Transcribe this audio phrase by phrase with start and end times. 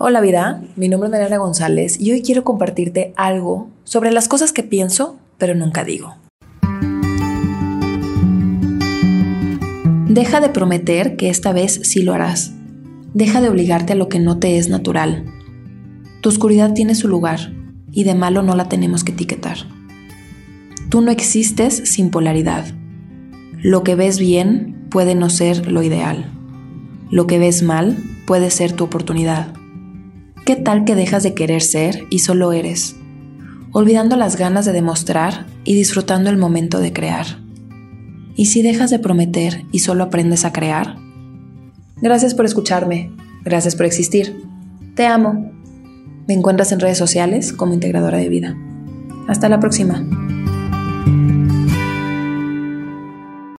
[0.00, 4.52] Hola vida, mi nombre es Mariana González y hoy quiero compartirte algo sobre las cosas
[4.52, 6.14] que pienso pero nunca digo.
[10.06, 12.52] Deja de prometer que esta vez sí lo harás.
[13.12, 15.24] Deja de obligarte a lo que no te es natural.
[16.20, 17.52] Tu oscuridad tiene su lugar
[17.90, 19.56] y de malo no la tenemos que etiquetar.
[20.90, 22.66] Tú no existes sin polaridad.
[23.60, 26.30] Lo que ves bien puede no ser lo ideal.
[27.10, 27.96] Lo que ves mal
[28.28, 29.58] puede ser tu oportunidad.
[30.48, 32.96] ¿Qué tal que dejas de querer ser y solo eres?
[33.72, 37.26] Olvidando las ganas de demostrar y disfrutando el momento de crear.
[38.34, 40.96] ¿Y si dejas de prometer y solo aprendes a crear?
[42.00, 43.12] Gracias por escucharme.
[43.44, 44.42] Gracias por existir.
[44.94, 45.52] Te amo.
[46.26, 48.56] Me encuentras en redes sociales como integradora de vida.
[49.28, 50.27] Hasta la próxima.